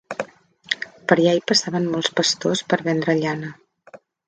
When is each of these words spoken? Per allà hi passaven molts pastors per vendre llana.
Per 1.11 1.17
allà 1.17 1.33
hi 1.35 1.43
passaven 1.51 1.85
molts 1.97 2.11
pastors 2.21 2.65
per 2.73 2.83
vendre 2.91 3.19
llana. 3.23 3.55